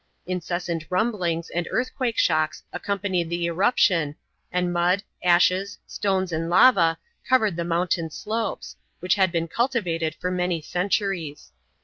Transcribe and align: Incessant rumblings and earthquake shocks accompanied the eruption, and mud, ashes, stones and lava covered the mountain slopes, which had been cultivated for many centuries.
Incessant 0.25 0.83
rumblings 0.89 1.51
and 1.51 1.67
earthquake 1.69 2.17
shocks 2.17 2.63
accompanied 2.73 3.29
the 3.29 3.45
eruption, 3.45 4.15
and 4.51 4.73
mud, 4.73 5.03
ashes, 5.23 5.77
stones 5.85 6.31
and 6.31 6.49
lava 6.49 6.97
covered 7.29 7.55
the 7.55 7.63
mountain 7.63 8.09
slopes, 8.09 8.75
which 8.99 9.13
had 9.13 9.31
been 9.31 9.47
cultivated 9.47 10.15
for 10.15 10.31
many 10.31 10.59
centuries. 10.59 11.51